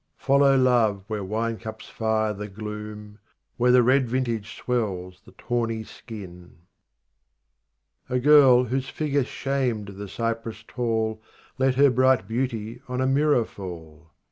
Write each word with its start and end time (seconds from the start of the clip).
follow 0.17 0.57
Love 0.57 1.03
where 1.09 1.23
wine 1.23 1.59
cups 1.59 1.87
fire 1.87 2.33
the 2.33 2.47
gloom, 2.47 3.19
Where 3.57 3.71
the 3.71 3.83
red 3.83 4.09
vintage 4.09 4.55
swells 4.57 5.21
the 5.25 5.31
tawny 5.33 5.83
skin. 5.83 6.57
43 8.07 8.17
A 8.17 8.19
girl 8.19 8.63
whose 8.63 8.89
figure 8.89 9.23
shamed 9.23 9.89
the 9.89 10.07
cypress 10.07 10.63
tall 10.67 11.21
Let 11.59 11.75
her 11.75 11.91
bright 11.91 12.27
beauty 12.27 12.81
on 12.87 12.99
a 12.99 13.05
mirror 13.05 13.45
fall. 13.45 14.09